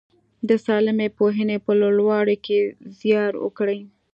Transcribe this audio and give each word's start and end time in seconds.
د 0.47 0.49
سالمې 0.65 1.07
پوهنې 1.17 1.57
په 1.65 1.71
لوړولو 1.81 2.35
کې 2.45 2.59
زیار 2.99 3.33
وکړي. 3.43 3.79